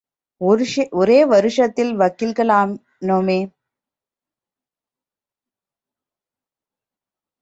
ஒரே 0.91 1.25
வருஷத்தில் 1.25 1.91
வக்கீல்களானோம். 1.99 3.51